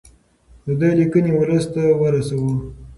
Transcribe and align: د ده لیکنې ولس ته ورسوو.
د 0.65 0.67
ده 0.79 0.89
لیکنې 0.99 1.31
ولس 1.39 1.65
ته 1.73 1.83
ورسوو. 2.01 2.53